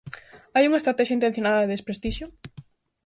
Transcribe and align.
Hai 0.55 0.63
unha 0.65 0.79
estratexia 0.81 1.17
intencionada 1.17 1.61
de 1.61 1.71
desprestixio? 1.73 2.25